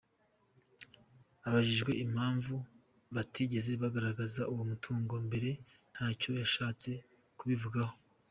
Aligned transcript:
Abajijwe 1.47 1.91
impamvu 2.05 2.53
batigeze 3.15 3.71
bagaragaza 3.81 4.41
uwo 4.51 4.63
mutungo 4.71 5.13
mbere 5.27 5.49
ntacyo 5.93 6.29
yashatse 6.41 6.91
kubivugaho. 7.37 7.95